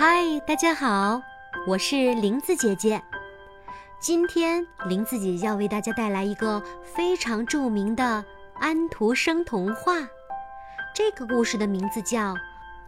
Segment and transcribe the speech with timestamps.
[0.00, 1.20] 嗨，大家好，
[1.66, 3.02] 我是林子姐姐。
[4.00, 8.24] 今天林子姐姐要为大家带来一个非常著名的
[8.54, 9.96] 安徒生童话。
[10.94, 12.32] 这个故事的名字叫《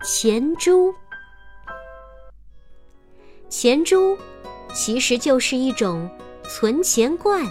[0.02, 0.90] 钱珠》。
[3.50, 4.16] 钱珠
[4.74, 6.08] 其实就是一种
[6.44, 7.44] 存钱罐，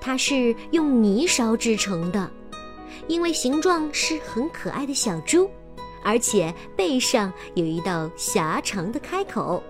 [0.00, 2.30] 它是用泥烧制成的，
[3.08, 5.50] 因为形状是很可爱的小猪。
[6.02, 9.62] 而且背上有一道狭长的开口，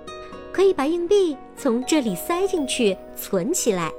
[0.52, 3.92] 可以把硬币从这里塞进去存起来，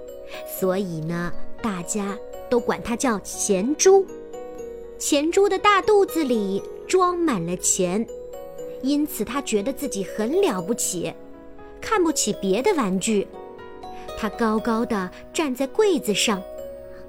[0.59, 2.17] 所以呢，大家
[2.49, 4.05] 都管它叫钱珠。
[4.97, 8.05] 钱珠的大肚子里装满了钱，
[8.81, 11.11] 因此他觉得自己很了不起，
[11.81, 13.27] 看不起别的玩具。
[14.17, 16.41] 他高高的站在柜子上，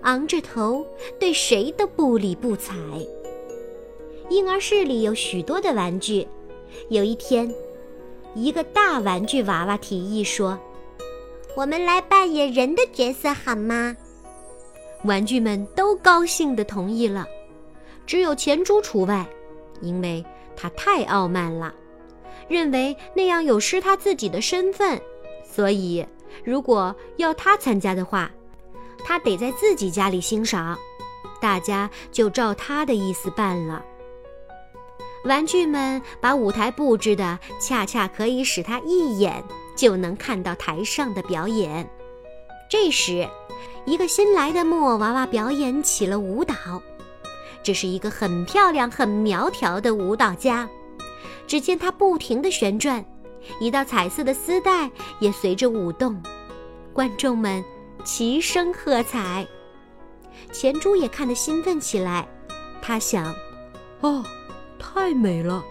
[0.02, 0.86] 昂着头，
[1.20, 2.75] 对谁都不理不睬。
[4.32, 6.27] 婴儿室里有许多的玩具。
[6.88, 7.54] 有一天，
[8.34, 10.58] 一个大玩具娃娃提议说
[11.55, 13.94] ：“我们来扮演人的角色好吗？”
[15.05, 17.27] 玩具们都高兴地同意了，
[18.06, 19.27] 只有钱珠除外，
[19.83, 20.24] 因为
[20.56, 21.74] 他太傲慢了，
[22.48, 24.98] 认为那样有失他自己的身份。
[25.44, 26.06] 所以，
[26.42, 28.30] 如果要他参加的话，
[29.05, 30.78] 他得在自己家里欣赏。
[31.39, 33.84] 大家就照他的意思办了。
[35.25, 39.42] 玩具们把舞台布置的恰恰可以使他一眼
[39.77, 41.89] 就能看到台上的表演。
[42.69, 43.29] 这时，
[43.84, 46.55] 一个新来的木偶娃娃表演起了舞蹈。
[47.62, 50.69] 这是一个很漂亮、很苗条的舞蹈家。
[51.47, 53.05] 只见他不停地旋转，
[53.61, 56.20] 一道彩色的丝带也随着舞动。
[56.92, 57.62] 观众们
[58.03, 59.47] 齐声喝彩。
[60.51, 62.27] 钱珠也看得兴奋起来。
[62.81, 63.33] 他想：
[64.01, 64.25] 哦。
[64.83, 65.64] 太美了，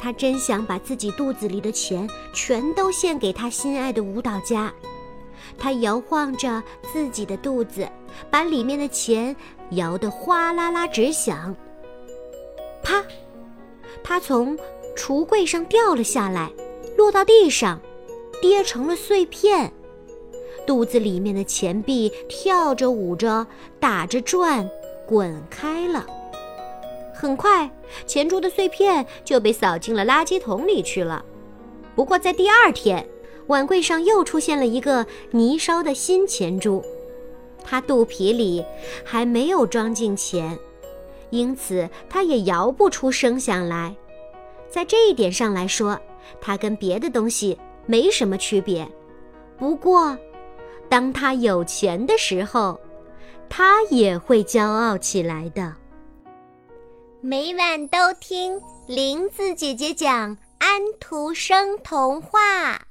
[0.00, 4.72] 他真想把自己肚子里的钱全都献给他心爱的舞蹈家。
[5.58, 7.86] 他摇晃着自己的肚子，
[8.30, 9.36] 把里面的钱
[9.72, 11.54] 摇得哗啦啦直响。
[12.82, 13.04] 啪！
[14.02, 14.58] 他从
[14.96, 16.50] 橱柜上掉了下来，
[16.96, 17.78] 落到地上，
[18.40, 19.72] 跌成了碎片。
[20.66, 23.46] 肚子里面的钱币跳着舞着，
[23.78, 24.68] 打着转，
[25.06, 26.04] 滚开了。
[27.18, 27.70] 很快，
[28.06, 31.24] 钱珠的碎片就被扫进了垃圾桶里去了。
[31.94, 33.08] 不过，在第二天，
[33.46, 36.84] 碗柜上又出现了一个泥烧的新钱珠，
[37.64, 38.62] 它肚皮里
[39.02, 40.58] 还没有装进钱，
[41.30, 43.96] 因此它也摇不出声响来。
[44.68, 45.98] 在这一点上来说，
[46.38, 48.86] 它跟别的东西没什么区别。
[49.56, 50.18] 不过，
[50.90, 52.78] 当它有钱的时候，
[53.48, 55.72] 它也会骄傲起来的。
[57.28, 62.85] 每晚都听林子姐姐讲安徒生童话。